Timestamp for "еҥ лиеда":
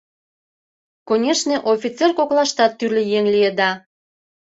3.17-3.71